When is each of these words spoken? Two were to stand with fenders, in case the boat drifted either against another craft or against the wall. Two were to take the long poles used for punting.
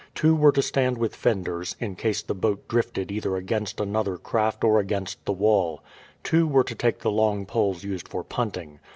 Two 0.15 0.35
were 0.35 0.51
to 0.53 0.63
stand 0.63 0.97
with 0.97 1.15
fenders, 1.15 1.75
in 1.79 1.95
case 1.95 2.23
the 2.23 2.33
boat 2.33 2.67
drifted 2.67 3.11
either 3.11 3.35
against 3.35 3.79
another 3.79 4.17
craft 4.17 4.63
or 4.63 4.79
against 4.79 5.23
the 5.25 5.31
wall. 5.31 5.83
Two 6.23 6.47
were 6.47 6.63
to 6.63 6.73
take 6.73 7.01
the 7.01 7.11
long 7.11 7.45
poles 7.45 7.83
used 7.83 8.07
for 8.07 8.23
punting. 8.23 8.79